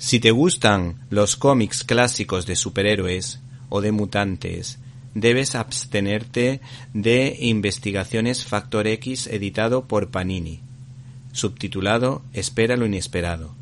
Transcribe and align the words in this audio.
Si 0.00 0.20
te 0.20 0.30
gustan 0.30 0.94
los 1.10 1.34
cómics 1.34 1.82
clásicos 1.82 2.46
de 2.46 2.54
superhéroes 2.54 3.40
o 3.68 3.80
de 3.80 3.90
mutantes, 3.90 4.78
debes 5.14 5.56
abstenerte 5.56 6.60
de 6.94 7.36
Investigaciones 7.40 8.44
Factor 8.44 8.86
X 8.86 9.26
editado 9.26 9.86
por 9.86 10.10
Panini, 10.10 10.60
subtitulado 11.32 12.22
Espera 12.32 12.76
lo 12.76 12.86
inesperado. 12.86 13.56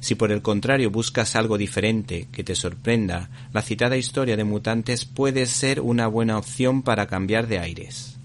Si 0.00 0.16
por 0.16 0.32
el 0.32 0.42
contrario 0.42 0.90
buscas 0.90 1.36
algo 1.36 1.56
diferente 1.56 2.26
que 2.32 2.42
te 2.42 2.56
sorprenda, 2.56 3.30
la 3.52 3.62
citada 3.62 3.96
historia 3.96 4.36
de 4.36 4.42
mutantes 4.42 5.04
puede 5.04 5.46
ser 5.46 5.80
una 5.80 6.08
buena 6.08 6.38
opción 6.38 6.82
para 6.82 7.06
cambiar 7.06 7.46
de 7.46 7.60
aires. 7.60 8.16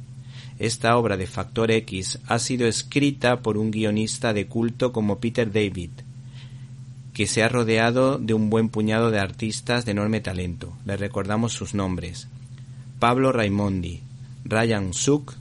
Esta 0.57 0.97
obra 0.97 1.17
de 1.17 1.27
Factor 1.27 1.69
X 1.69 2.17
ha 2.25 2.39
sido 2.39 2.65
escrita 2.67 3.41
por 3.41 3.59
un 3.59 3.69
guionista 3.69 4.33
de 4.33 4.47
culto 4.47 4.91
como 4.91 5.19
Peter 5.19 5.51
David, 5.51 5.91
que 7.13 7.27
se 7.27 7.43
ha 7.43 7.49
rodeado 7.49 8.17
de 8.17 8.33
un 8.33 8.49
buen 8.49 8.69
puñado 8.69 9.11
de 9.11 9.19
artistas 9.19 9.85
de 9.85 9.91
enorme 9.91 10.19
talento. 10.19 10.73
Le 10.85 10.97
recordamos 10.97 11.53
sus 11.53 11.73
nombres. 11.73 12.27
Pablo 12.99 13.31
Raimondi, 13.31 14.01
Ryan 14.45 14.93
Suk 14.93 15.35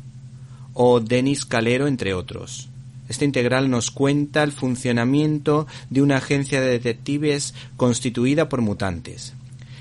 o 0.75 1.01
Denis 1.01 1.45
Calero, 1.45 1.87
entre 1.87 2.15
otros. 2.15 2.69
Este 3.09 3.25
integral 3.25 3.71
nos 3.71 3.91
cuenta 3.91 4.43
el 4.43 4.53
funcionamiento 4.53 5.67
de 5.91 6.03
una 6.03 6.19
agencia 6.19 6.61
de 6.61 6.69
detectives 6.69 7.55
constituida 7.77 8.49
por 8.49 8.63
mutantes. 8.63 9.35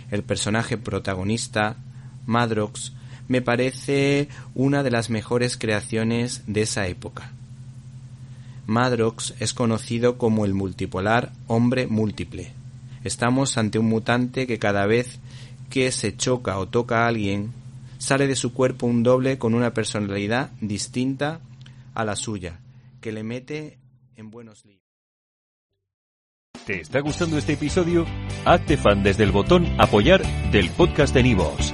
El 0.09 0.23
personaje 0.23 0.77
protagonista, 0.77 1.77
Madrox, 2.25 2.93
me 3.27 3.41
parece 3.41 4.27
una 4.53 4.83
de 4.83 4.91
las 4.91 5.09
mejores 5.09 5.55
creaciones 5.57 6.43
de 6.47 6.63
esa 6.63 6.87
época. 6.87 7.31
Madrox 8.67 9.33
es 9.39 9.53
conocido 9.53 10.17
como 10.17 10.45
el 10.45 10.53
multipolar 10.53 11.31
hombre 11.47 11.87
múltiple. 11.87 12.53
Estamos 13.03 13.57
ante 13.57 13.79
un 13.79 13.87
mutante 13.87 14.47
que 14.47 14.59
cada 14.59 14.85
vez 14.85 15.19
que 15.69 15.91
se 15.91 16.15
choca 16.15 16.57
o 16.59 16.67
toca 16.67 17.03
a 17.03 17.07
alguien, 17.07 17.51
sale 17.97 18.27
de 18.27 18.35
su 18.35 18.53
cuerpo 18.53 18.85
un 18.85 19.03
doble 19.03 19.37
con 19.37 19.53
una 19.53 19.73
personalidad 19.73 20.51
distinta 20.59 21.39
a 21.93 22.05
la 22.05 22.15
suya, 22.15 22.59
que 22.99 23.11
le 23.11 23.23
mete 23.23 23.77
en 24.15 24.29
buenos 24.31 24.65
líos. 24.65 24.81
¿Te 26.65 26.81
está 26.81 26.99
gustando 26.99 27.37
este 27.37 27.53
episodio? 27.53 28.05
Hazte 28.45 28.77
fan 28.77 29.01
desde 29.01 29.23
el 29.23 29.31
botón 29.31 29.65
apoyar 29.79 30.21
del 30.51 30.69
podcast 30.69 31.13
de 31.13 31.23
Nivos. 31.23 31.73